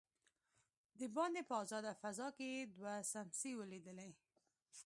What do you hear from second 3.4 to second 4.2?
وليدلې.